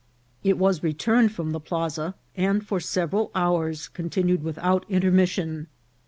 It 0.43 0.57
was 0.57 0.81
returned 0.81 1.31
from 1.31 1.51
the 1.51 1.59
plaza, 1.59 2.15
and 2.35 2.65
for 2.65 2.79
several 2.79 3.29
hours 3.35 3.87
continued 3.87 4.41
without 4.41 4.83
intermission. 4.89 5.67